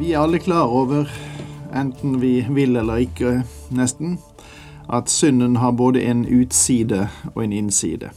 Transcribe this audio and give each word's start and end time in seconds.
Vi 0.00 0.12
er 0.12 0.18
alle 0.18 0.38
klar 0.38 0.64
over, 0.66 1.10
enten 1.76 2.20
vi 2.20 2.46
vil 2.48 2.76
eller 2.76 3.02
ikke, 3.04 3.42
nesten, 3.68 4.14
at 4.88 5.10
synden 5.12 5.58
har 5.60 5.74
både 5.76 6.00
en 6.08 6.22
utside 6.24 7.02
og 7.34 7.44
en 7.44 7.52
innside. 7.52 8.08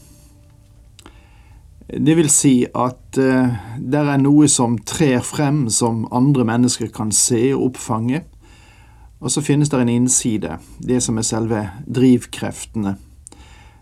Det 1.92 2.16
vil 2.16 2.30
si 2.32 2.54
at 2.72 3.20
eh, 3.20 3.52
det 3.84 4.00
er 4.00 4.24
noe 4.24 4.48
som 4.48 4.78
trer 4.80 5.20
frem 5.28 5.66
som 5.68 6.08
andre 6.16 6.48
mennesker 6.48 6.88
kan 6.88 7.12
se 7.12 7.52
og 7.52 7.66
oppfange, 7.74 8.24
og 9.20 9.36
så 9.36 9.44
finnes 9.44 9.68
det 9.68 9.84
en 9.84 9.92
innside, 9.92 10.56
det 10.80 11.04
som 11.04 11.20
er 11.20 11.28
selve 11.28 11.66
drivkreftene, 11.84 12.96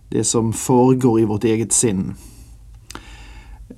det 0.10 0.26
som 0.26 0.50
foregår 0.58 1.22
i 1.22 1.30
vårt 1.30 1.46
eget 1.46 1.78
sinn. 1.78 2.16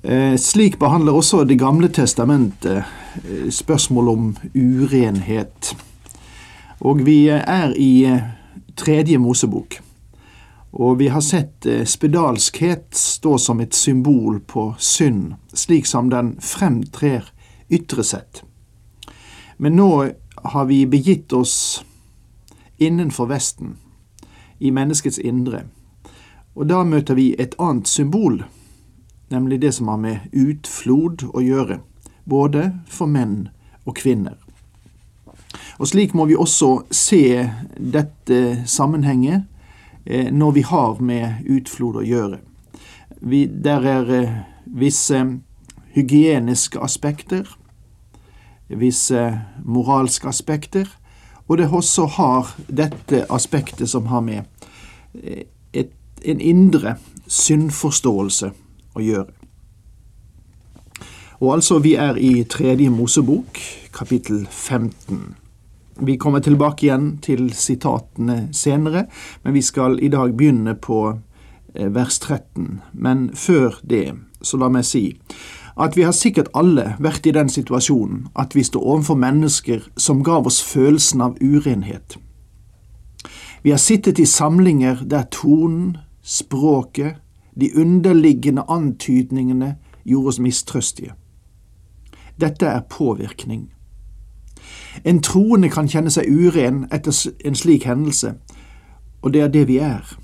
Uh, 0.04 0.36
slik 0.36 0.78
behandler 0.78 1.16
også 1.16 1.44
Det 1.48 1.56
gamle 1.58 1.88
testamentet 1.88 2.84
Eh, 3.14 3.50
spørsmål 3.50 4.08
om 4.08 4.36
urenhet. 4.54 5.76
Og 6.80 7.06
vi 7.06 7.28
er 7.28 7.74
i 7.78 8.04
eh, 8.04 8.22
tredje 8.76 9.18
Mosebok. 9.18 9.80
Og 10.72 10.98
vi 10.98 11.06
har 11.06 11.20
sett 11.20 11.66
eh, 11.66 11.84
spedalskhet 11.84 12.96
stå 12.96 13.38
som 13.38 13.60
et 13.60 13.74
symbol 13.74 14.40
på 14.40 14.74
synd, 14.78 15.34
slik 15.54 15.86
som 15.86 16.10
den 16.10 16.34
fremtrer 16.40 17.30
ytre 17.70 18.04
sett. 18.04 18.42
Men 19.56 19.76
nå 19.78 20.10
har 20.42 20.64
vi 20.66 20.86
begitt 20.86 21.32
oss 21.32 21.84
innenfor 22.78 23.30
Vesten, 23.30 23.76
i 24.58 24.70
menneskets 24.70 25.18
indre. 25.18 25.64
Og 26.54 26.66
da 26.66 26.82
møter 26.84 27.14
vi 27.14 27.34
et 27.38 27.54
annet 27.58 27.88
symbol, 27.88 28.42
nemlig 29.28 29.60
det 29.60 29.72
som 29.72 29.88
har 29.88 30.00
med 30.00 30.32
utflod 30.32 31.26
å 31.32 31.42
gjøre 31.42 31.80
både 32.24 32.70
for 32.88 33.10
menn 33.10 33.48
og 33.84 33.96
kvinner. 34.00 34.36
Og 35.78 35.88
Slik 35.90 36.14
må 36.14 36.26
vi 36.30 36.36
også 36.38 36.84
se 36.94 37.50
dette 37.76 38.64
sammenhenget 38.70 39.44
eh, 40.06 40.30
når 40.32 40.50
vi 40.50 40.62
har 40.62 41.00
med 41.02 41.44
utflod 41.50 41.98
å 42.00 42.06
gjøre. 42.06 42.38
Vi, 43.20 43.44
der 43.46 43.86
er 43.88 44.12
eh, 44.14 44.36
visse 44.66 45.20
hygieniske 45.94 46.80
aspekter, 46.82 47.48
visse 48.68 49.24
moralske 49.64 50.28
aspekter, 50.28 50.88
og 51.48 51.58
det 51.58 51.68
også 51.68 52.06
har 52.16 52.54
dette 52.68 53.26
aspektet 53.30 53.90
som 53.90 54.06
har 54.06 54.24
med 54.24 54.44
eh, 55.22 55.44
et, 55.72 55.90
en 56.24 56.40
indre 56.40 56.96
syndforståelse 57.26 58.52
å 58.94 59.02
gjøre. 59.02 59.32
Og 61.42 61.54
altså, 61.54 61.78
vi 61.82 61.94
er 61.98 62.16
i 62.16 62.44
tredje 62.48 62.90
Mosebok, 62.90 63.58
kapittel 63.92 64.46
15. 64.50 65.34
Vi 66.00 66.16
kommer 66.16 66.40
tilbake 66.40 66.86
igjen 66.86 67.18
til 67.22 67.52
sitatene 67.54 68.48
senere, 68.52 69.06
men 69.42 69.54
vi 69.54 69.62
skal 69.62 69.98
i 70.02 70.08
dag 70.10 70.34
begynne 70.34 70.74
på 70.74 71.00
eh, 71.74 71.90
vers 71.94 72.18
13. 72.18 72.80
Men 72.92 73.28
før 73.34 73.78
det, 73.82 74.14
så 74.42 74.58
la 74.58 74.70
meg 74.72 74.86
si 74.88 75.10
at 75.74 75.96
vi 75.98 76.04
har 76.06 76.14
sikkert 76.14 76.52
alle 76.54 76.94
vært 77.02 77.26
i 77.26 77.34
den 77.34 77.48
situasjonen 77.50 78.28
at 78.38 78.54
vi 78.54 78.62
står 78.62 78.82
overfor 78.82 79.18
mennesker 79.18 79.82
som 79.98 80.22
gav 80.22 80.46
oss 80.46 80.60
følelsen 80.62 81.20
av 81.20 81.38
urenhet. 81.42 82.16
Vi 83.64 83.72
har 83.72 83.82
sittet 83.82 84.20
i 84.20 84.26
samlinger 84.28 85.02
der 85.08 85.26
tonen, 85.32 85.96
språket, 86.22 87.16
de 87.60 87.70
underliggende 87.76 88.64
antydningene 88.68 89.76
gjorde 90.04 90.28
oss 90.28 90.38
mistrøstige. 90.38 91.12
Dette 92.40 92.66
er 92.66 92.80
påvirkning. 92.90 93.70
En 95.04 95.22
troende 95.22 95.70
kan 95.70 95.88
kjenne 95.88 96.10
seg 96.10 96.28
uren 96.30 96.84
etter 96.92 97.14
en 97.44 97.54
slik 97.54 97.84
hendelse, 97.84 98.34
og 99.22 99.32
det 99.32 99.40
er 99.40 99.48
det 99.48 99.68
vi 99.68 99.78
er. 99.78 100.16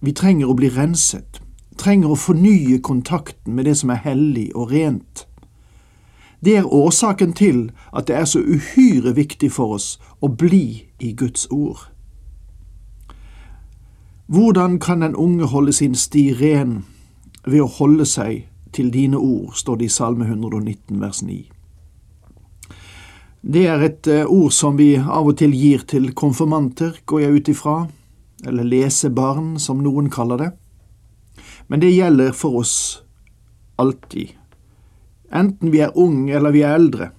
Vi 0.00 0.12
trenger 0.12 0.50
å 0.50 0.56
bli 0.56 0.68
renset, 0.70 1.40
trenger 1.78 2.12
å 2.12 2.20
fornye 2.20 2.78
kontakten 2.82 3.54
med 3.54 3.64
det 3.64 3.76
som 3.80 3.90
er 3.90 4.02
hellig 4.04 4.50
og 4.54 4.70
rent. 4.72 5.26
Det 6.44 6.56
er 6.56 6.72
årsaken 6.72 7.32
til 7.32 7.70
at 7.96 8.06
det 8.08 8.16
er 8.16 8.24
så 8.24 8.40
uhyre 8.40 9.14
viktig 9.16 9.50
for 9.52 9.74
oss 9.74 9.96
å 10.20 10.28
bli 10.28 10.86
i 11.00 11.12
Guds 11.12 11.46
ord. 11.50 11.88
Hvordan 14.26 14.78
kan 14.78 15.00
den 15.00 15.14
unge 15.14 15.46
holde 15.46 15.72
sin 15.72 15.94
sti 15.94 16.32
ren 16.34 16.80
ved 17.46 17.60
å 17.62 17.70
holde 17.70 18.02
seg 18.10 18.48
til 18.74 18.88
dine 18.90 19.20
ord, 19.22 19.52
står 19.54 19.76
det 19.78 19.86
i 19.86 19.92
Salme 19.94 20.26
119 20.26 20.98
vers 20.98 21.20
9. 21.22 21.36
Det 23.46 23.62
er 23.70 23.84
et 23.86 24.08
eh, 24.10 24.26
ord 24.26 24.50
som 24.50 24.74
vi 24.74 24.96
av 24.98 25.28
og 25.30 25.36
til 25.38 25.54
gir 25.54 25.84
til 25.86 26.10
konfirmanter, 26.18 26.96
går 27.06 27.20
jeg 27.22 27.36
ut 27.36 27.50
ifra, 27.52 27.74
eller 28.42 28.66
lesebarn, 28.66 29.60
som 29.62 29.84
noen 29.84 30.10
kaller 30.10 30.42
det. 30.42 30.48
Men 31.70 31.84
det 31.84 31.92
gjelder 31.94 32.34
for 32.34 32.58
oss 32.64 32.74
alltid, 33.78 34.32
enten 35.30 35.70
vi 35.70 35.84
er 35.86 35.94
unge 35.94 36.34
eller 36.34 36.54
vi 36.54 36.64
er 36.66 36.74
eldre. 36.74 37.12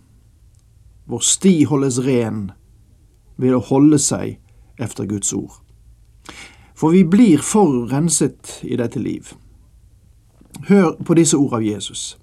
Vår 1.07 1.23
sti 1.23 1.62
holdes 1.72 2.01
ren 2.03 2.50
ved 3.40 3.56
å 3.56 3.63
holde 3.63 4.01
seg 4.01 4.41
efter 4.75 5.07
Guds 5.07 5.31
ord. 5.31 5.56
For 6.78 6.94
vi 6.94 7.04
blir 7.04 7.42
forurenset 7.42 8.60
i 8.62 8.78
dette 8.78 9.00
liv. 9.02 9.34
Hør 10.70 10.94
på 11.06 11.14
disse 11.18 11.38
ord 11.38 11.58
av 11.58 11.64
Jesus. 11.66 12.18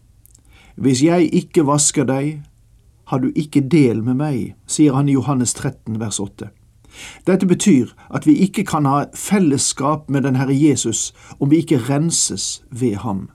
Hvis 0.76 1.02
jeg 1.02 1.30
ikke 1.34 1.66
vasker 1.66 2.06
deg, 2.06 2.42
har 3.10 3.18
du 3.18 3.32
ikke 3.34 3.64
del 3.66 4.02
med 4.02 4.18
meg, 4.18 4.54
sier 4.66 4.94
han 4.94 5.08
i 5.10 5.16
Johannes 5.16 5.54
13 5.54 5.98
vers 6.00 6.20
8. 6.22 6.48
Dette 7.26 7.46
betyr 7.46 7.90
at 8.14 8.26
vi 8.26 8.36
ikke 8.46 8.64
kan 8.64 8.86
ha 8.86 9.04
fellesskap 9.18 10.06
med 10.10 10.22
den 10.22 10.38
Herre 10.38 10.54
Jesus 10.54 11.12
om 11.38 11.50
vi 11.50 11.62
ikke 11.62 11.82
renses 11.88 12.62
ved 12.70 13.02
ham. 13.02 13.28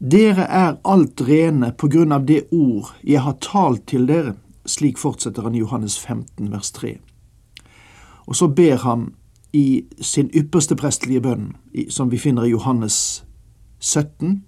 Dere 0.00 0.46
er 0.46 0.78
alt 0.86 1.20
rene 1.20 1.74
på 1.76 1.90
grunn 1.90 2.14
av 2.14 2.24
det 2.30 2.44
ord 2.54 2.94
jeg 3.02 3.20
har 3.26 3.36
talt 3.42 3.88
til 3.90 4.06
dere, 4.08 4.36
slik 4.64 4.98
fortsetter 4.98 5.42
han 5.42 5.54
i 5.54 5.60
Johannes 5.60 5.98
15 5.98 6.52
vers 6.52 6.70
3. 6.78 6.94
Og 8.30 8.38
så 8.38 8.48
ber 8.48 8.86
han 8.86 9.10
i 9.52 9.84
sin 10.00 10.30
ypperste 10.34 10.76
prestelige 10.76 11.20
bønn, 11.20 11.52
som 11.88 12.10
vi 12.10 12.18
finner 12.18 12.46
i 12.46 12.52
Johannes 12.54 13.24
17. 13.80 14.44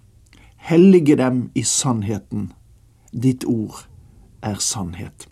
Hellige 0.57 1.17
dem 1.17 1.51
i 1.55 1.63
sannheten. 1.63 2.53
Ditt 3.13 3.45
ord 3.45 3.87
er 4.43 4.59
sannhet. 4.59 5.29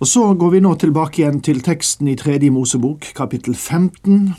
Og 0.00 0.06
Så 0.06 0.34
går 0.34 0.50
vi 0.50 0.60
nå 0.60 0.74
tilbake 0.74 1.22
igjen 1.22 1.40
til 1.40 1.60
teksten 1.64 2.08
i 2.08 2.16
Tredje 2.16 2.50
Mosebok, 2.50 3.06
kapittel 3.16 3.54
15, 3.54 4.34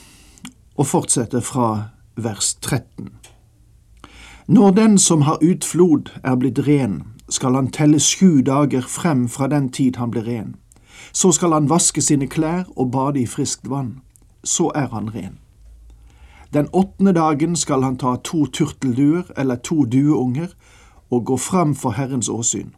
og 0.77 0.88
fortsetter 0.88 1.41
fra 1.41 1.89
vers 2.15 2.53
13. 2.62 3.09
Når 4.47 4.71
den 4.71 4.97
som 4.97 5.21
har 5.21 5.41
utflod 5.41 6.12
er 6.23 6.35
blitt 6.35 6.59
ren, 6.67 7.03
skal 7.29 7.56
han 7.56 7.71
telle 7.73 8.00
sju 8.00 8.41
dager 8.45 8.81
frem 8.81 9.27
fra 9.29 9.47
den 9.47 9.71
tid 9.73 9.95
han 9.97 10.12
blir 10.12 10.27
ren. 10.27 10.56
Så 11.15 11.31
skal 11.31 11.53
han 11.56 11.69
vaske 11.71 12.01
sine 12.03 12.27
klær 12.27 12.65
og 12.75 12.91
bade 12.91 13.21
i 13.21 13.25
friskt 13.25 13.69
vann. 13.71 14.01
Så 14.44 14.71
er 14.75 14.89
han 14.91 15.13
ren. 15.15 15.38
Den 16.53 16.67
åttende 16.73 17.13
dagen 17.13 17.56
skal 17.56 17.83
han 17.83 17.97
ta 17.97 18.15
to 18.23 18.45
turtelduer 18.45 19.23
eller 19.38 19.56
to 19.56 19.85
dueunger 19.85 20.51
og 21.12 21.25
gå 21.25 21.38
fram 21.38 21.75
for 21.75 21.95
Herrens 21.95 22.29
åsyn, 22.29 22.75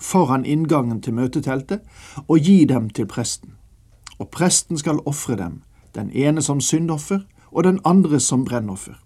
foran 0.00 0.44
inngangen 0.44 1.02
til 1.02 1.14
møteteltet, 1.14 1.80
og 2.28 2.38
gi 2.38 2.64
dem 2.64 2.90
til 2.90 3.06
presten. 3.06 3.50
Og 4.18 4.28
presten 4.28 4.78
skal 4.78 5.02
ofre 5.06 5.36
dem, 5.36 5.62
den 5.94 6.10
ene 6.10 6.42
som 6.42 6.60
syndoffer 6.60 7.20
og 7.50 7.64
den 7.64 7.80
andre 7.84 8.20
som 8.20 8.44
brennoffer. 8.44 9.02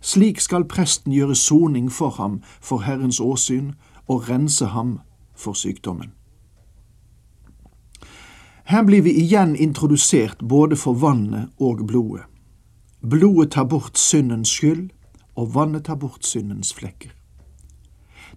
Slik 0.00 0.40
skal 0.40 0.64
presten 0.64 1.12
gjøre 1.12 1.34
soning 1.34 1.92
for 1.92 2.10
ham 2.10 2.42
for 2.60 2.78
Herrens 2.78 3.20
åsyn 3.20 3.72
og 4.08 4.28
rense 4.28 4.66
ham 4.66 4.98
for 5.36 5.52
sykdommen. 5.52 6.17
Her 8.68 8.82
blir 8.84 9.02
vi 9.02 9.14
igjen 9.16 9.56
introdusert 9.56 10.38
både 10.38 10.76
for 10.76 10.92
vannet 10.92 11.48
og 11.56 11.86
blodet. 11.88 12.26
Blodet 13.00 13.54
tar 13.54 13.64
bort 13.64 13.96
syndens 13.96 14.50
skyld, 14.52 14.90
og 15.40 15.54
vannet 15.54 15.86
tar 15.86 15.96
bort 15.96 16.26
syndens 16.26 16.74
flekker. 16.76 17.14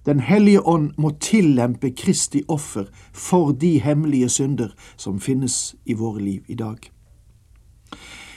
Den 0.05 0.23
hellige 0.23 0.61
ånd 0.61 0.93
må 0.97 1.11
tillempe 1.19 1.91
Kristi 1.91 2.45
offer 2.47 2.87
for 3.11 3.51
de 3.51 3.73
hemmelige 3.83 4.29
synder 4.29 4.71
som 4.95 5.19
finnes 5.19 5.75
i 5.83 5.99
våre 5.99 6.23
liv 6.23 6.47
i 6.47 6.55
dag. 6.55 6.79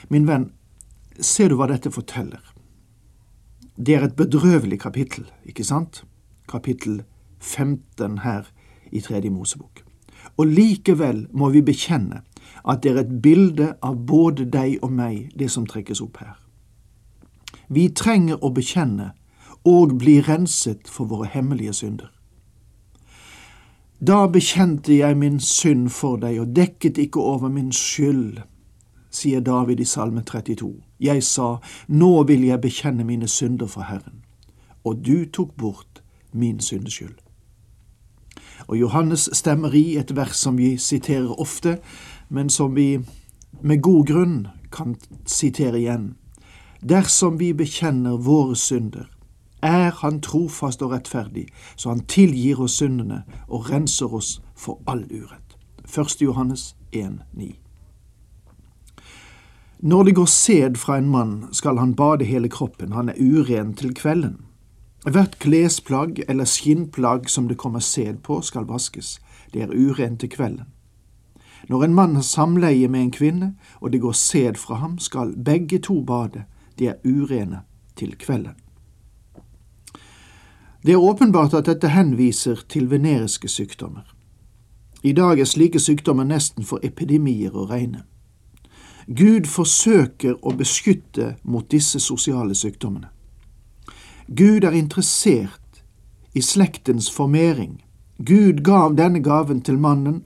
Min 0.09 0.27
venn, 0.27 0.51
ser 1.15 1.47
du 1.47 1.55
hva 1.55 1.71
dette 1.71 1.95
forteller? 1.95 2.43
Det 3.79 3.95
er 3.95 4.09
et 4.09 4.19
bedrøvelig 4.19 4.83
kapittel, 4.83 5.31
ikke 5.47 5.63
sant? 5.63 6.03
Kapittel 6.51 7.05
15 7.39 8.19
her 8.27 8.51
i 8.91 8.99
Tredje 8.99 9.31
Mosebok. 9.31 9.85
Og 10.37 10.47
likevel 10.47 11.27
må 11.31 11.49
vi 11.53 11.61
bekjenne 11.65 12.21
at 12.65 12.81
det 12.83 12.91
er 12.91 13.03
et 13.03 13.21
bilde 13.21 13.75
av 13.85 13.99
både 14.07 14.47
deg 14.49 14.79
og 14.83 14.91
meg, 14.91 15.29
det 15.37 15.51
som 15.53 15.67
trekkes 15.69 16.01
opp 16.01 16.17
her. 16.21 16.35
Vi 17.67 17.89
trenger 17.89 18.41
å 18.41 18.51
bekjenne 18.53 19.13
og 19.65 19.97
bli 20.01 20.19
renset 20.21 20.89
for 20.89 21.09
våre 21.09 21.29
hemmelige 21.33 21.73
synder. 21.73 22.11
Da 23.99 24.25
bekjente 24.27 24.93
jeg 24.93 25.17
min 25.17 25.39
synd 25.39 25.89
for 25.89 26.19
deg 26.21 26.39
og 26.41 26.53
dekket 26.55 26.99
ikke 27.01 27.21
over 27.21 27.49
min 27.49 27.71
skyld, 27.73 28.41
sier 29.09 29.41
David 29.41 29.79
i 29.79 29.87
Salme 29.87 30.21
32. 30.21 30.73
Jeg 30.99 31.23
sa, 31.23 31.55
nå 31.87 32.11
vil 32.27 32.43
jeg 32.45 32.61
bekjenne 32.61 33.05
mine 33.07 33.27
synder 33.31 33.69
for 33.71 33.87
Herren, 33.87 34.21
og 34.83 35.05
du 35.05 35.25
tok 35.25 35.55
bort 35.57 36.03
min 36.33 36.59
syndeskyld. 36.59 37.24
Og 38.67 38.79
Johannes 38.79 39.29
stemmer 39.33 39.73
i 39.73 39.97
et 39.97 40.15
vers 40.15 40.37
som 40.37 40.57
vi 40.57 40.77
siterer 40.77 41.39
ofte, 41.41 41.77
men 42.29 42.49
som 42.49 42.75
vi 42.75 42.99
med 43.61 43.81
god 43.81 44.07
grunn 44.07 44.37
kan 44.71 44.95
sitere 45.25 45.79
igjen. 45.79 46.15
Dersom 46.81 47.39
vi 47.39 47.53
bekjenner 47.53 48.17
våre 48.17 48.55
synder, 48.55 49.09
er 49.61 49.91
Han 50.01 50.21
trofast 50.21 50.81
og 50.81 50.91
rettferdig, 50.91 51.47
så 51.75 51.89
Han 51.89 52.05
tilgir 52.05 52.59
oss 52.61 52.77
syndene 52.77 53.23
og 53.47 53.69
renser 53.69 54.13
oss 54.13 54.41
for 54.55 54.81
all 54.87 55.05
urett. 55.09 55.57
1. 55.85 56.21
Johannes 56.21 56.75
1,9 56.91 57.55
Når 59.79 60.03
det 60.03 60.15
går 60.15 60.25
sæd 60.25 60.75
fra 60.75 60.97
en 60.97 61.09
mann, 61.09 61.45
skal 61.51 61.77
han 61.77 61.95
bade 61.95 62.25
hele 62.25 62.49
kroppen, 62.49 62.91
han 62.91 63.09
er 63.09 63.19
uren 63.19 63.73
til 63.73 63.93
kvelden. 63.93 64.37
Hvert 65.05 65.39
klesplagg 65.39 66.23
eller 66.27 66.45
skinnplagg 66.45 67.29
som 67.29 67.47
det 67.47 67.57
kommer 67.57 67.79
sæd 67.79 68.23
på, 68.23 68.41
skal 68.41 68.65
vaskes, 68.65 69.19
det 69.53 69.61
er 69.61 69.73
urent 69.73 70.19
til 70.19 70.29
kvelden. 70.29 70.65
Når 71.69 71.83
en 71.83 71.93
mann 71.93 72.15
har 72.15 72.21
samleie 72.21 72.87
med 72.87 73.01
en 73.01 73.11
kvinne, 73.11 73.55
og 73.81 73.91
det 73.91 74.01
går 74.01 74.11
sæd 74.11 74.57
fra 74.57 74.75
ham, 74.75 74.99
skal 74.99 75.33
begge 75.45 75.79
to 75.79 76.01
bade, 76.01 76.43
de 76.79 76.87
er 76.87 76.95
urene 77.05 77.61
til 77.95 78.17
kvelden. 78.17 78.53
Det 80.85 80.93
er 80.93 81.01
åpenbart 81.01 81.53
at 81.53 81.65
dette 81.65 81.87
henviser 81.87 82.65
til 82.69 82.91
veneriske 82.91 83.47
sykdommer. 83.47 84.15
I 85.03 85.11
dag 85.11 85.39
er 85.39 85.45
slike 85.45 85.79
sykdommer 85.79 86.23
nesten 86.23 86.65
for 86.65 86.79
epidemier 86.83 87.53
å 87.53 87.65
regne. 87.69 88.03
Gud 89.07 89.45
forsøker 89.45 90.37
å 90.41 90.53
beskytte 90.57 91.35
mot 91.43 91.71
disse 91.71 91.99
sosiale 91.99 92.55
sykdommene. 92.55 93.14
Gud 94.27 94.63
er 94.63 94.71
interessert 94.71 95.83
i 96.33 96.41
slektens 96.41 97.11
formering. 97.11 97.83
Gud 98.17 98.63
gav 98.63 98.95
denne 98.97 99.19
gaven 99.23 99.61
til 99.61 99.77
mannen 99.77 100.23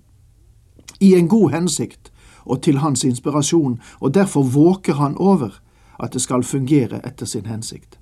i 0.99 1.13
en 1.15 1.27
god 1.27 1.51
hensikt 1.51 2.11
og 2.45 2.61
til 2.61 2.77
hans 2.77 3.03
inspirasjon, 3.03 3.79
og 3.99 4.13
derfor 4.13 4.43
våker 4.43 4.93
han 4.93 5.17
over 5.17 5.61
at 5.99 6.13
det 6.13 6.21
skal 6.21 6.43
fungere 6.43 7.01
etter 7.07 7.25
sin 7.25 7.45
hensikt. 7.45 7.99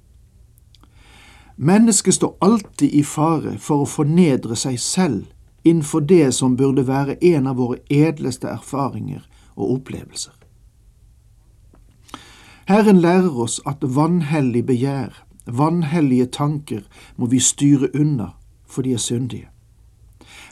Mennesket 1.58 2.14
står 2.14 2.38
alltid 2.42 2.94
i 2.94 3.04
fare 3.04 3.58
for 3.58 3.82
å 3.82 3.90
fornedre 3.90 4.56
seg 4.56 4.80
selv 4.80 5.26
innenfor 5.66 6.06
det 6.06 6.34
som 6.38 6.58
burde 6.58 6.86
være 6.88 7.18
en 7.34 7.48
av 7.48 7.58
våre 7.58 7.80
edleste 7.90 8.48
erfaringer 8.48 9.26
og 9.56 9.72
opplevelser. 9.80 10.34
Herren 12.68 13.02
lærer 13.02 13.40
oss 13.40 13.62
at 13.66 13.82
vanhellig 13.82 14.66
begjær, 14.68 15.24
vanhellige 15.48 16.26
tanker, 16.26 16.82
må 17.16 17.26
vi 17.26 17.40
styre 17.40 17.90
unna, 17.96 18.34
for 18.68 18.82
de 18.82 18.94
er 18.94 19.02
syndige. 19.02 19.50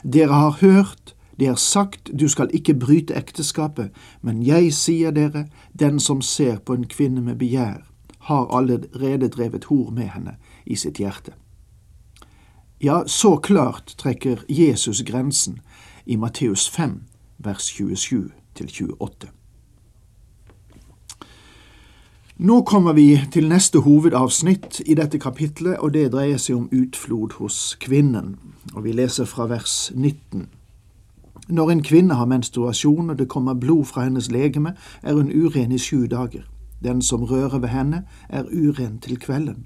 Dere 0.02 0.32
har 0.32 0.58
hørt 0.60 1.16
det 1.38 1.46
er 1.46 1.54
sagt, 1.54 2.10
du 2.20 2.28
skal 2.28 2.50
ikke 2.52 2.74
bryte 2.74 3.14
ekteskapet, 3.14 3.90
men 4.22 4.42
jeg 4.42 4.72
sier 4.74 5.10
dere, 5.12 5.46
den 5.78 6.00
som 6.00 6.22
ser 6.22 6.58
på 6.64 6.74
en 6.74 6.86
kvinne 6.88 7.20
med 7.20 7.36
begjær, 7.36 7.84
har 8.18 8.46
allerede 8.56 9.28
drevet 9.28 9.64
hor 9.64 9.90
med 9.90 10.08
henne 10.14 10.36
i 10.66 10.76
sitt 10.76 10.96
hjerte. 10.96 11.36
Ja, 12.82 13.02
så 13.06 13.36
klart 13.36 13.94
trekker 13.98 14.44
Jesus 14.48 15.02
grensen 15.02 15.60
i 16.06 16.16
Matteus 16.16 16.68
5, 16.70 17.02
vers 17.38 17.62
27 17.62 18.30
til 18.54 18.72
28. 18.72 19.30
Nå 22.38 22.62
kommer 22.62 22.92
vi 22.92 23.20
til 23.32 23.48
neste 23.48 23.80
hovedavsnitt 23.80 24.82
i 24.86 24.94
dette 24.94 25.16
kapitlet, 25.18 25.78
og 25.80 25.94
det 25.94 26.10
dreier 26.12 26.36
seg 26.36 26.58
om 26.58 26.66
utflod 26.68 27.38
hos 27.38 27.78
kvinnen. 27.80 28.34
Og 28.74 28.84
vi 28.84 28.92
leser 28.92 29.24
fra 29.24 29.46
vers 29.48 29.88
19. 29.94 30.42
Når 31.48 31.70
en 31.72 31.80
kvinne 31.82 32.18
har 32.18 32.28
menstruasjon 32.28 33.08
og 33.10 33.16
det 33.16 33.28
kommer 33.32 33.56
blod 33.56 33.88
fra 33.88 34.04
hennes 34.04 34.28
legeme, 34.28 34.74
er 35.02 35.16
hun 35.16 35.32
uren 35.32 35.72
i 35.72 35.80
sju 35.80 36.04
dager. 36.12 36.44
Den 36.84 37.00
som 37.02 37.24
rører 37.24 37.58
ved 37.58 37.72
henne, 37.72 38.02
er 38.28 38.44
uren 38.52 38.98
til 39.00 39.16
kvelden. 39.16 39.64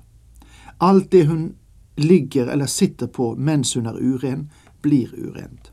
Alt 0.80 1.10
det 1.12 1.26
hun 1.26 1.54
ligger 1.98 2.52
eller 2.52 2.66
sitter 2.66 3.06
på 3.06 3.34
mens 3.34 3.74
hun 3.74 3.86
er 3.86 3.98
uren, 3.98 4.46
blir 4.82 5.10
urent. 5.18 5.72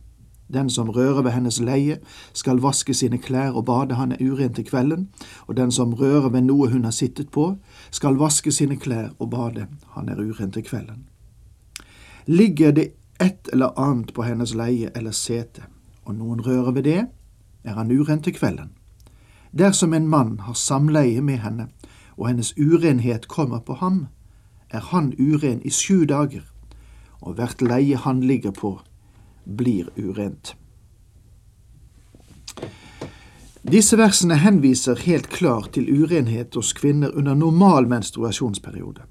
Den 0.54 0.70
som 0.70 0.90
rører 0.90 1.22
ved 1.22 1.32
hennes 1.32 1.60
leie, 1.60 1.98
skal 2.34 2.62
vaske 2.64 2.94
sine 2.94 3.18
klær 3.18 3.52
og 3.52 3.66
bade, 3.66 3.96
han 3.96 4.12
er 4.12 4.22
uren 4.22 4.54
til 4.54 4.66
kvelden, 4.66 5.10
og 5.48 5.58
den 5.58 5.72
som 5.72 5.94
rører 5.94 6.30
ved 6.30 6.42
noe 6.42 6.70
hun 6.72 6.84
har 6.84 6.96
sittet 6.96 7.32
på, 7.32 7.56
skal 7.92 8.16
vaske 8.16 8.52
sine 8.52 8.78
klær 8.78 9.10
og 9.20 9.30
bade, 9.30 9.68
han 9.96 10.10
er 10.10 10.22
uren 10.22 10.52
til 10.52 10.64
kvelden. 10.64 11.08
Ligger 12.28 12.72
det 12.72 12.94
et 13.22 13.50
eller 13.54 13.80
annet 13.80 14.14
på 14.14 14.24
hennes 14.24 14.56
leie 14.56 14.92
eller 14.96 15.12
sete, 15.12 15.68
og 16.06 16.16
noen 16.16 16.42
rører 16.42 16.72
ved 16.72 16.84
det, 16.84 17.06
er 17.64 17.74
han 17.74 17.92
uren 17.92 18.22
til 18.24 18.34
kvelden. 18.34 18.72
Dersom 19.52 19.94
en 19.94 20.08
mann 20.08 20.40
har 20.40 20.54
samleie 20.54 21.22
med 21.22 21.38
henne, 21.44 21.68
og 22.18 22.28
hennes 22.28 22.54
urenhet 22.58 23.28
kommer 23.28 23.60
på 23.60 23.74
ham, 23.74 24.08
er 24.70 24.80
han 24.80 25.14
uren 25.20 25.62
i 25.66 25.70
sju 25.70 26.06
dager, 26.06 26.44
og 27.22 27.34
hvert 27.34 27.62
leie 27.62 27.98
han 27.98 28.22
ligger 28.22 28.52
på, 28.52 28.78
blir 29.58 29.90
urent. 29.98 30.56
Disse 33.72 33.98
versene 33.98 34.38
henviser 34.40 34.96
helt 35.04 35.28
klart 35.30 35.74
til 35.76 35.90
urenhet 35.92 36.56
hos 36.56 36.74
kvinner 36.74 37.12
under 37.16 37.34
normal 37.34 37.88
menstruasjonsperiode. 37.88 39.02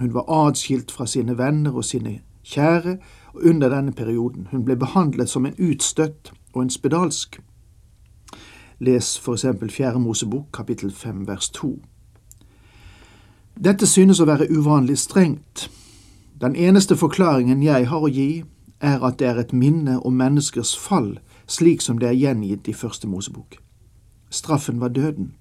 Hun 0.00 0.14
var 0.14 0.24
adskilt 0.48 0.90
fra 0.90 1.06
sine 1.06 1.38
venner 1.38 1.70
og 1.70 1.84
sine 1.84 2.20
kjære 2.42 2.96
under 3.34 3.68
denne 3.68 3.92
perioden. 3.92 4.48
Hun 4.50 4.64
ble 4.64 4.76
behandlet 4.76 5.30
som 5.30 5.46
en 5.46 5.54
utstøtt 5.58 6.32
og 6.54 6.62
en 6.62 6.70
spedalsk. 6.70 7.40
Les 8.80 9.18
for 9.18 9.32
eksempel 9.32 9.70
Fjerde 9.70 10.00
Mosebok 10.00 10.50
kapittel 10.52 10.92
fem 10.92 11.28
vers 11.28 11.50
to. 11.50 11.76
Dette 13.54 13.86
synes 13.86 14.20
å 14.20 14.26
være 14.26 14.50
uvanlig 14.50 14.98
strengt. 14.98 15.68
Den 16.40 16.56
eneste 16.56 16.96
forklaringen 16.96 17.62
jeg 17.62 17.86
har 17.88 18.02
å 18.02 18.10
gi, 18.10 18.42
er 18.82 19.04
at 19.04 19.18
det 19.18 19.28
er 19.28 19.38
et 19.40 19.52
minne 19.52 20.00
om 20.06 20.12
menneskers 20.12 20.76
fall, 20.78 21.18
slik 21.46 21.80
som 21.80 21.98
det 21.98 22.08
er 22.08 22.18
gjengitt 22.18 22.68
i 22.68 22.72
Første 22.72 23.08
Mosebok. 23.08 23.56
Straffen 24.30 24.80
var 24.80 24.88
døden. 24.88 25.34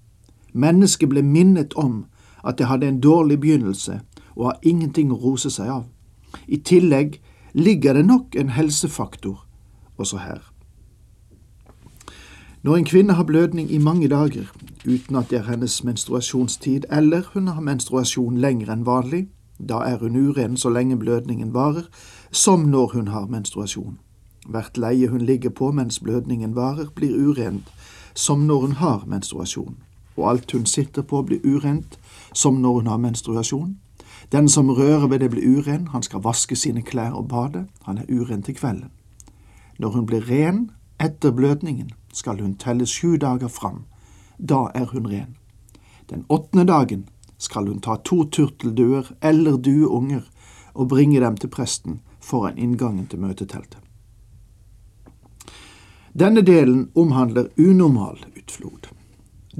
Mennesket 0.53 1.10
ble 1.10 1.21
minnet 1.21 1.74
om 1.74 2.05
at 2.43 2.57
det 2.57 2.67
hadde 2.67 2.88
en 2.88 3.01
dårlig 3.01 3.39
begynnelse 3.39 4.01
og 4.36 4.45
har 4.45 4.60
ingenting 4.62 5.12
å 5.12 5.19
rose 5.19 5.50
seg 5.50 5.69
av. 5.69 5.83
I 6.48 6.57
tillegg 6.57 7.19
ligger 7.53 7.93
det 7.93 8.05
nok 8.05 8.36
en 8.36 8.50
helsefaktor 8.50 9.45
også 9.98 10.17
her. 10.17 10.41
Når 12.63 12.75
en 12.75 12.86
kvinne 12.86 13.13
har 13.13 13.24
blødning 13.24 13.71
i 13.71 13.77
mange 13.77 14.07
dager 14.07 14.51
uten 14.86 15.15
at 15.15 15.29
det 15.29 15.39
er 15.39 15.50
hennes 15.50 15.83
menstruasjonstid, 15.83 16.86
eller 16.91 17.21
hun 17.33 17.48
har 17.48 17.62
menstruasjon 17.62 18.38
lenger 18.38 18.69
enn 18.74 18.86
vanlig, 18.86 19.27
da 19.69 19.81
er 19.86 19.98
hun 19.98 20.15
uren 20.17 20.57
så 20.57 20.69
lenge 20.69 20.98
blødningen 20.98 21.53
varer, 21.53 21.86
som 22.31 22.59
når 22.59 22.88
hun 22.88 23.07
har 23.07 23.27
menstruasjon. 23.27 24.00
Hvert 24.47 24.77
leie 24.77 25.07
hun 25.07 25.21
ligger 25.21 25.50
på 25.50 25.71
mens 25.71 26.00
blødningen 26.00 26.55
varer, 26.55 26.88
blir 26.95 27.15
urent, 27.15 27.67
som 28.13 28.39
når 28.47 28.59
hun 28.59 28.71
har 28.71 29.03
menstruasjon, 29.05 29.77
og 30.17 30.29
alt 30.29 30.51
hun 30.51 30.65
sitter 30.65 31.01
på 31.01 31.21
blir 31.21 31.43
urent, 31.45 32.00
som 32.33 32.61
når 32.61 32.73
hun 32.73 32.88
har 32.88 32.97
menstruasjon. 32.97 33.77
Den 34.31 34.50
som 34.50 34.69
rører 34.69 35.07
ved 35.07 35.19
det, 35.19 35.29
blir 35.31 35.59
uren, 35.59 35.88
han 35.88 36.03
skal 36.03 36.23
vaske 36.23 36.55
sine 36.55 36.81
klær 36.81 37.11
og 37.11 37.27
bade, 37.27 37.65
han 37.83 37.97
er 37.97 38.05
uren 38.09 38.43
til 38.43 38.55
kvelden. 38.55 38.91
Når 39.79 39.89
hun 39.89 40.05
blir 40.05 40.29
ren 40.29 40.71
etter 41.00 41.31
blødningen, 41.31 41.89
skal 42.13 42.41
hun 42.41 42.55
telle 42.55 42.85
sju 42.85 43.17
dager 43.17 43.47
fram, 43.47 43.83
da 44.39 44.67
er 44.75 44.85
hun 44.85 45.07
ren. 45.07 45.35
Den 46.09 46.25
åttende 46.29 46.65
dagen 46.65 47.09
skal 47.38 47.67
hun 47.67 47.81
ta 47.81 47.95
to 48.05 48.23
turtelduer 48.23 49.11
eller 49.21 49.57
dueunger 49.57 50.21
og 50.73 50.88
bringe 50.88 51.19
dem 51.19 51.38
til 51.38 51.50
presten 51.50 52.01
foran 52.21 52.57
inngangen 52.57 53.07
til 53.07 53.19
møteteltet. 53.19 53.79
Denne 56.19 56.41
delen 56.41 56.89
omhandler 56.95 57.47
unormal 57.57 58.25
utflod. 58.37 58.89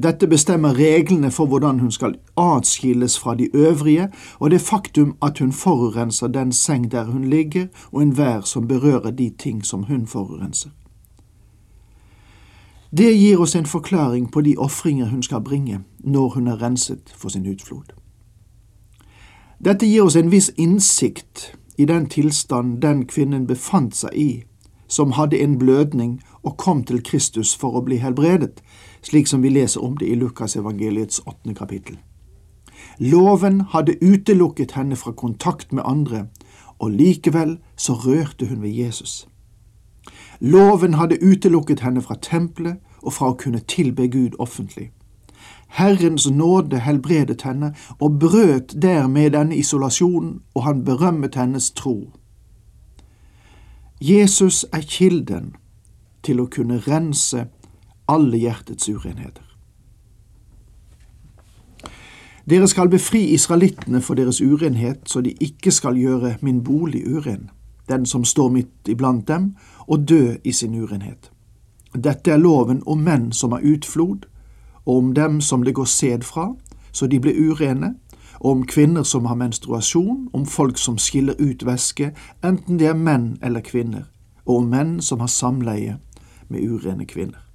Dette 0.04 0.28
bestemmer 0.28 0.74
reglene 0.74 1.32
for 1.32 1.46
hvordan 1.46 1.80
hun 1.80 1.92
skal 1.92 2.16
atskilles 2.38 3.20
fra 3.20 3.36
de 3.36 3.56
øvrige, 3.56 4.10
og 4.40 4.52
det 4.52 4.62
faktum 4.62 5.16
at 5.22 5.40
hun 5.40 5.52
forurenser 5.52 6.28
den 6.28 6.52
seng 6.52 6.92
der 6.92 7.04
hun 7.04 7.24
ligger, 7.24 7.68
og 7.92 8.02
enhver 8.02 8.42
som 8.42 8.68
berører 8.68 9.12
de 9.12 9.32
ting 9.40 9.66
som 9.66 9.84
hun 9.84 10.08
forurenser. 10.08 10.70
Det 12.98 13.20
gir 13.20 13.40
oss 13.40 13.56
en 13.56 13.66
forklaring 13.66 14.32
på 14.32 14.42
de 14.42 14.58
ofringer 14.58 15.06
hun 15.06 15.24
skal 15.24 15.42
bringe 15.42 15.80
når 16.00 16.30
hun 16.30 16.48
er 16.48 16.62
renset 16.62 17.14
for 17.16 17.30
sin 17.30 17.48
utflod. 17.48 17.96
Dette 19.66 19.86
gir 19.86 20.04
oss 20.04 20.16
en 20.16 20.32
viss 20.32 20.52
innsikt 20.58 21.58
i 21.82 21.86
den 21.86 22.06
tilstand 22.10 22.82
den 22.82 23.06
kvinnen 23.10 23.48
befant 23.48 23.96
seg 23.96 24.14
i, 24.14 24.30
som 24.88 25.16
hadde 25.18 25.40
en 25.42 25.58
blødning 25.58 26.20
og 26.44 26.58
kom 26.58 26.84
til 26.84 27.02
Kristus 27.04 27.56
for 27.58 27.78
å 27.78 27.84
bli 27.86 27.98
helbredet, 28.04 28.62
slik 29.02 29.30
som 29.32 29.42
vi 29.42 29.50
leser 29.50 29.84
om 29.84 29.98
det 29.98 30.10
i 30.12 30.18
Lukasevangeliets 30.20 31.24
åttende 31.26 31.56
kapittel. 31.58 31.98
Loven 33.00 33.62
hadde 33.74 33.98
utelukket 34.04 34.76
henne 34.78 34.96
fra 34.96 35.12
kontakt 35.12 35.74
med 35.74 35.84
andre, 35.86 36.28
og 36.80 36.92
likevel 36.92 37.58
så 37.78 37.94
rørte 37.94 38.46
hun 38.46 38.62
ved 38.62 38.76
Jesus. 38.76 39.28
Loven 40.40 40.94
hadde 40.94 41.22
utelukket 41.22 41.80
henne 41.86 42.02
fra 42.02 42.18
tempelet 42.22 42.82
og 43.02 43.14
fra 43.14 43.32
å 43.32 43.38
kunne 43.38 43.62
tilbe 43.70 44.08
Gud 44.10 44.38
offentlig. 44.40 44.92
Herrens 45.72 46.30
nåde 46.30 46.80
helbredet 46.80 47.42
henne 47.42 47.74
og 48.00 48.20
brøt 48.20 48.76
dermed 48.82 49.32
denne 49.32 49.56
isolasjonen, 49.56 50.42
og 50.54 50.64
han 50.64 50.84
berømmet 50.86 51.36
hennes 51.36 51.72
tro. 51.72 52.12
Jesus 54.02 54.66
er 54.74 54.82
kilden 54.82 55.56
til 56.24 56.42
å 56.42 56.50
kunne 56.52 56.82
rense 56.88 57.46
alle 58.10 58.38
hjertets 58.38 58.90
urenheter. 58.90 59.48
Dere 62.50 62.68
skal 62.68 62.90
befri 62.90 63.22
israelittene 63.32 64.02
for 64.02 64.18
deres 64.20 64.42
urenhet, 64.42 65.06
så 65.06 65.22
de 65.22 65.32
ikke 65.40 65.72
skal 65.72 65.96
gjøre 65.96 66.36
min 66.42 66.64
bolig 66.64 67.06
uren, 67.08 67.50
den 67.90 68.06
som 68.06 68.26
står 68.26 68.50
midt 68.50 68.90
iblant 68.90 69.28
dem, 69.28 69.54
og 69.88 70.10
dø 70.10 70.36
i 70.44 70.52
sin 70.52 70.76
urenhet. 70.76 71.32
Dette 71.94 72.32
er 72.32 72.42
loven 72.42 72.82
om 72.86 73.06
menn 73.06 73.32
som 73.32 73.52
har 73.52 73.64
utflod, 73.64 74.26
og 74.86 74.98
om 74.98 75.14
dem 75.14 75.42
som 75.42 75.64
det 75.64 75.76
går 75.76 75.86
sæd 75.86 76.24
fra, 76.24 76.54
så 76.92 77.08
de 77.08 77.20
blir 77.20 77.38
urene, 77.38 77.96
og 78.42 78.52
om 78.52 78.66
kvinner 78.66 79.04
som 79.04 79.26
har 79.26 79.36
menstruasjon, 79.36 80.30
om 80.34 80.46
folk 80.46 80.78
som 80.78 80.98
skiller 80.98 81.38
ut 81.40 81.66
væske, 81.66 82.12
enten 82.44 82.80
det 82.80 82.88
er 82.90 82.98
menn 82.98 83.38
eller 83.44 83.62
kvinner, 83.62 84.10
og 84.46 84.64
om 84.64 84.70
menn 84.74 85.02
som 85.02 85.20
har 85.20 85.30
samleie 85.30 86.00
med 86.50 86.66
urene 86.66 87.06
kvinner. 87.06 87.48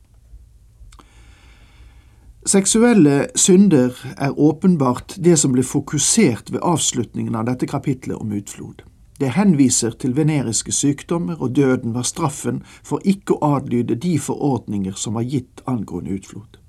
Seksuelle 2.46 3.26
synder 3.34 3.90
er 4.16 4.38
åpenbart 4.38 5.16
det 5.18 5.34
som 5.38 5.52
blir 5.52 5.66
fokusert 5.66 6.52
ved 6.52 6.62
avslutningen 6.62 7.34
av 7.34 7.48
dette 7.48 7.66
kapitlet 7.66 8.14
om 8.16 8.30
utflod. 8.32 8.84
Det 9.18 9.32
henviser 9.34 9.96
til 9.98 10.14
veneriske 10.16 10.72
sykdommer, 10.72 11.42
og 11.42 11.56
døden 11.56 11.94
var 11.94 12.06
straffen 12.06 12.62
for 12.84 13.02
ikke 13.02 13.34
å 13.34 13.56
adlyde 13.56 13.96
de 13.98 14.14
forordninger 14.22 14.94
som 14.94 15.18
var 15.18 15.26
gitt 15.26 15.64
angående 15.66 16.14
utflod. 16.20 16.60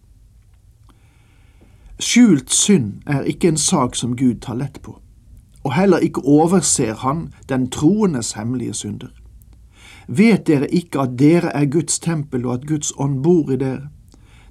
Skjult 1.99 2.53
synd 2.53 3.01
er 3.07 3.21
ikke 3.21 3.47
en 3.47 3.57
sak 3.57 3.95
som 3.95 4.15
Gud 4.15 4.41
tar 4.41 4.55
lett 4.59 4.81
på, 4.85 4.99
og 5.63 5.73
heller 5.73 5.97
ikke 5.97 6.21
overser 6.21 6.93
han 7.01 7.33
den 7.49 7.69
troendes 7.73 8.31
hemmelige 8.37 8.73
synder. 8.73 9.09
Vet 10.07 10.47
dere 10.47 10.69
ikke 10.69 10.99
at 11.01 11.19
dere 11.19 11.55
er 11.55 11.65
Guds 11.65 11.99
tempel, 11.99 12.45
og 12.45 12.53
at 12.53 12.67
Guds 12.67 12.93
ånd 12.97 13.23
bor 13.23 13.51
i 13.51 13.57
dere? 13.57 13.89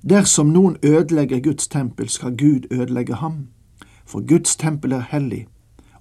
Dersom 0.02 0.50
noen 0.52 0.76
ødelegger 0.82 1.40
Guds 1.40 1.68
tempel, 1.68 2.08
skal 2.08 2.36
Gud 2.36 2.66
ødelegge 2.70 3.14
ham. 3.14 3.46
For 4.06 4.26
Guds 4.26 4.56
tempel 4.56 4.92
er 4.92 5.06
hellig, 5.10 5.46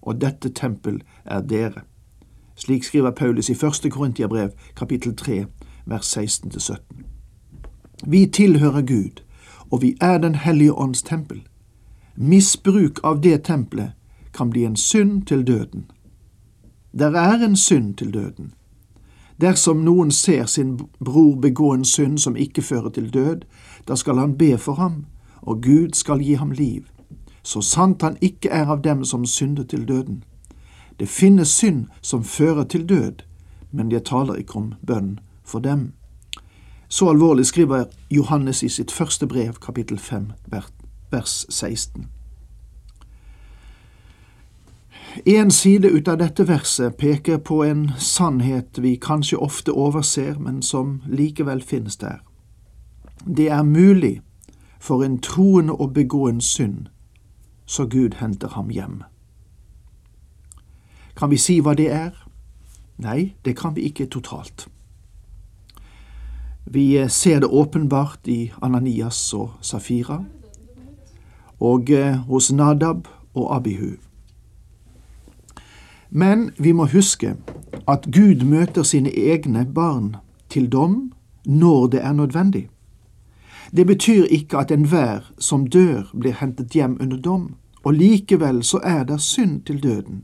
og 0.01 0.21
dette 0.21 0.49
tempel 0.49 1.01
er 1.25 1.41
dere. 1.41 1.85
Slik 2.55 2.83
skriver 2.83 3.11
Paulus 3.11 3.49
i 3.49 3.55
første 3.55 3.89
Korintiabrev, 3.89 4.49
kapittel 4.75 5.15
3, 5.15 5.45
vers 5.85 6.17
16-17. 6.17 6.73
Vi 8.07 8.25
tilhører 8.25 8.81
Gud, 8.81 9.24
og 9.75 9.81
vi 9.81 9.95
er 10.01 10.17
Den 10.17 10.35
hellige 10.35 10.73
ånds 10.73 11.01
tempel. 11.03 11.43
Misbruk 12.15 12.99
av 13.03 13.19
det 13.21 13.43
tempelet 13.43 13.91
kan 14.33 14.49
bli 14.49 14.63
en 14.63 14.75
synd 14.75 15.25
til 15.27 15.43
døden. 15.43 15.91
Der 16.99 17.11
er 17.11 17.43
en 17.43 17.55
synd 17.55 17.95
til 17.97 18.13
døden, 18.13 18.53
Dersom 19.41 19.81
noen 19.83 20.11
ser 20.11 20.45
sin 20.45 20.77
bror 21.03 21.35
begå 21.35 21.73
en 21.73 21.85
synd 21.85 22.17
som 22.23 22.37
ikke 22.39 22.61
fører 22.61 22.89
til 22.89 23.13
død, 23.13 23.41
da 23.87 23.95
skal 23.95 24.17
han 24.17 24.37
be 24.37 24.57
for 24.57 24.73
ham, 24.73 25.05
og 25.41 25.61
Gud 25.63 25.93
skal 25.93 26.23
gi 26.23 26.33
ham 26.33 26.51
liv, 26.51 26.85
så 27.43 27.61
sant 27.61 28.01
han 28.01 28.15
ikke 28.21 28.49
er 28.49 28.71
av 28.71 28.81
dem 28.83 29.03
som 29.03 29.25
synder 29.25 29.63
til 29.63 29.87
døden. 29.87 30.23
Det 30.99 31.09
finnes 31.09 31.51
synd 31.51 31.85
som 32.01 32.23
fører 32.23 32.63
til 32.63 32.89
død, 32.89 33.27
men 33.71 33.91
jeg 33.91 34.05
taler 34.05 34.39
ikke 34.39 34.55
om 34.55 34.73
bønn 34.87 35.19
for 35.43 35.59
dem. 35.59 35.91
Så 36.95 37.09
alvorlig 37.09 37.45
skriver 37.45 37.85
Johannes 38.09 38.63
i 38.63 38.69
sitt 38.69 38.91
første 38.91 39.27
brev, 39.27 39.53
kapittel 39.53 39.99
5, 39.99 40.31
vers 41.11 41.45
16. 41.49 42.07
En 45.25 45.51
side 45.51 45.91
ut 45.91 46.07
av 46.07 46.21
dette 46.21 46.45
verset 46.47 46.95
peker 46.95 47.37
på 47.37 47.57
en 47.63 47.89
sannhet 47.99 48.79
vi 48.79 48.93
kanskje 48.95 49.37
ofte 49.43 49.75
overser, 49.75 50.39
men 50.39 50.61
som 50.61 51.01
likevel 51.05 51.59
finnes 51.61 51.97
der. 51.97 52.21
Det 53.37 53.49
er 53.49 53.63
mulig 53.63 54.21
for 54.79 55.03
en 55.03 55.17
troende 55.19 55.75
å 55.75 55.89
begå 55.91 56.29
en 56.29 56.39
synd, 56.41 56.87
så 57.65 57.89
Gud 57.91 58.15
henter 58.21 58.55
ham 58.55 58.71
hjem. 58.71 59.03
Kan 61.19 61.29
vi 61.29 61.43
si 61.43 61.59
hva 61.59 61.75
det 61.75 61.91
er? 61.91 62.15
Nei, 62.97 63.35
det 63.45 63.57
kan 63.59 63.75
vi 63.75 63.81
ikke 63.91 64.07
totalt. 64.07 64.69
Vi 66.65 67.09
ser 67.09 67.39
det 67.39 67.47
åpenbart 67.47 68.27
i 68.27 68.51
Ananias 68.61 69.33
og 69.33 69.49
Safira, 69.61 70.23
og 71.59 71.89
eh, 71.89 72.17
hos 72.25 72.51
Nadab 72.51 73.07
og 73.33 73.55
Abihu. 73.55 73.95
Men 76.09 76.51
vi 76.57 76.71
må 76.71 76.85
huske 76.85 77.35
at 77.87 78.05
Gud 78.05 78.45
møter 78.45 78.83
sine 78.83 79.09
egne 79.09 79.65
barn 79.65 80.15
til 80.49 80.69
dom 80.71 81.11
når 81.45 81.87
det 81.87 82.01
er 82.03 82.13
nødvendig. 82.13 82.69
Det 83.75 83.87
betyr 83.87 84.23
ikke 84.23 84.57
at 84.57 84.71
enhver 84.71 85.31
som 85.39 85.67
dør, 85.67 86.09
blir 86.19 86.33
hentet 86.39 86.73
hjem 86.73 86.97
under 87.01 87.17
dom, 87.17 87.55
og 87.83 87.93
likevel 87.93 88.63
så 88.63 88.79
er 88.83 89.03
det 89.03 89.21
synd 89.21 89.61
til 89.65 89.83
døden, 89.83 90.23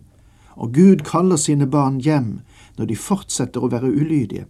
og 0.56 0.74
Gud 0.74 1.04
kaller 1.06 1.36
sine 1.36 1.68
barn 1.68 2.00
hjem 2.00 2.40
når 2.78 2.86
de 2.86 2.96
fortsetter 2.96 3.62
å 3.62 3.70
være 3.70 3.92
ulydige, 3.92 4.46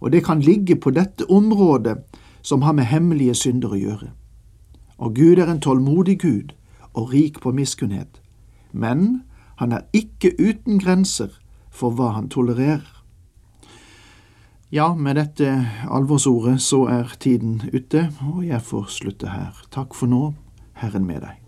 og 0.00 0.12
det 0.12 0.24
kan 0.24 0.40
ligge 0.40 0.76
på 0.76 0.90
dette 0.90 1.26
området 1.30 1.98
som 2.42 2.62
har 2.62 2.72
med 2.72 2.88
hemmelige 2.88 3.34
synder 3.34 3.74
å 3.74 3.80
gjøre. 3.80 4.10
Og 4.98 5.14
Gud 5.14 5.38
er 5.38 5.50
en 5.50 5.60
tålmodig 5.60 6.18
Gud 6.20 6.54
og 6.94 7.12
rik 7.12 7.40
på 7.40 7.52
miskunnhet, 7.52 8.20
men 8.72 9.22
han 9.58 9.72
er 9.72 9.86
ikke 9.92 10.34
uten 10.38 10.78
grenser 10.78 11.34
for 11.70 11.90
hva 11.90 12.12
han 12.14 12.28
tolererer. 12.28 12.86
Ja, 14.70 14.92
med 14.94 15.16
dette 15.16 15.48
alvorsordet 15.88 16.60
så 16.60 16.84
er 16.92 17.16
tiden 17.20 17.62
ute, 17.72 18.10
og 18.20 18.44
jeg 18.46 18.60
får 18.62 18.88
slutte 18.92 19.32
her. 19.32 19.64
Takk 19.72 19.96
for 19.96 20.10
nå, 20.10 20.34
Herren 20.76 21.08
med 21.08 21.24
deg. 21.24 21.47